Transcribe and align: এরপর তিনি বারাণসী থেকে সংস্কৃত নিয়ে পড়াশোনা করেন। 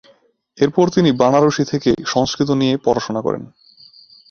এরপর 0.57 0.85
তিনি 0.89 1.09
বারাণসী 1.11 1.63
থেকে 1.63 1.91
সংস্কৃত 2.05 2.49
নিয়ে 2.51 2.75
পড়াশোনা 2.85 3.21
করেন। 3.21 3.43